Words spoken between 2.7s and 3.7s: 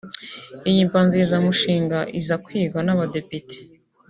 n’abadepite